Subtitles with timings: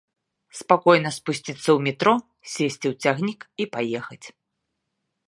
[0.59, 2.13] Спакойна спусціцца ў метро,
[2.55, 4.23] сесці ў цягнік і паехаць.